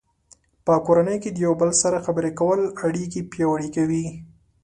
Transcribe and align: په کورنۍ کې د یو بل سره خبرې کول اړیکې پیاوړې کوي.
په 0.65 0.73
کورنۍ 0.85 1.17
کې 1.23 1.29
د 1.33 1.37
یو 1.45 1.53
بل 1.61 1.71
سره 1.81 2.03
خبرې 2.05 2.31
کول 2.39 2.59
اړیکې 2.85 3.21
پیاوړې 3.31 3.69
کوي. 3.75 4.05